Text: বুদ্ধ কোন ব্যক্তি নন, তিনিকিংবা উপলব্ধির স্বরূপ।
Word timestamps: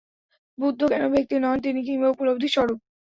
বুদ্ধ 0.57 0.81
কোন 0.91 1.03
ব্যক্তি 1.13 1.35
নন, 1.37 1.57
তিনিকিংবা 1.65 2.07
উপলব্ধির 2.09 2.53
স্বরূপ। 2.55 2.79